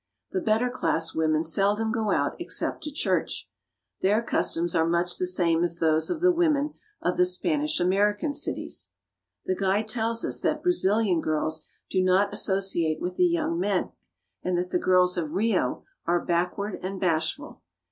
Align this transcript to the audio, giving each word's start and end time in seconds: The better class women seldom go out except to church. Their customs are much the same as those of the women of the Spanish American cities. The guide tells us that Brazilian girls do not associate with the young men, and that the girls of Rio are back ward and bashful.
The 0.31 0.41
better 0.41 0.71
class 0.71 1.13
women 1.13 1.43
seldom 1.43 1.91
go 1.91 2.09
out 2.09 2.35
except 2.39 2.81
to 2.85 2.91
church. 2.91 3.47
Their 4.01 4.23
customs 4.23 4.73
are 4.73 4.87
much 4.87 5.19
the 5.19 5.27
same 5.27 5.63
as 5.63 5.77
those 5.77 6.09
of 6.09 6.21
the 6.21 6.31
women 6.31 6.73
of 7.03 7.17
the 7.17 7.25
Spanish 7.27 7.79
American 7.79 8.33
cities. 8.33 8.89
The 9.45 9.55
guide 9.55 9.87
tells 9.87 10.25
us 10.25 10.41
that 10.41 10.63
Brazilian 10.63 11.21
girls 11.21 11.67
do 11.91 12.01
not 12.01 12.33
associate 12.33 12.99
with 12.99 13.15
the 13.15 13.27
young 13.27 13.59
men, 13.59 13.91
and 14.41 14.57
that 14.57 14.71
the 14.71 14.79
girls 14.79 15.17
of 15.17 15.33
Rio 15.33 15.85
are 16.07 16.25
back 16.25 16.57
ward 16.57 16.79
and 16.81 16.99
bashful. 16.99 17.61